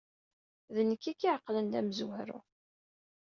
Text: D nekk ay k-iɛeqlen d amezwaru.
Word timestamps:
D 0.75 0.77
nekk 0.89 1.03
ay 1.05 1.15
k-iɛeqlen 1.19 1.67
d 1.71 1.73
amezwaru. 1.79 2.39